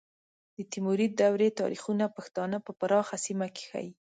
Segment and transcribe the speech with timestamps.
[0.55, 3.89] د تیموري دورې تاریخونه پښتانه په پراخه سیمه کې ښیي.